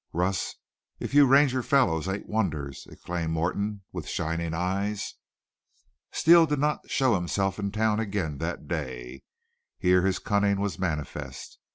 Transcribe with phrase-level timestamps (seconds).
[0.13, 0.55] "Russ,
[0.99, 5.13] if you Ranger fellows ain't wonders!" exclaimed Morton, with shining eyes.
[6.11, 9.21] Steele did not show himself in town again that day.
[9.77, 11.59] Here his cunning was manifest.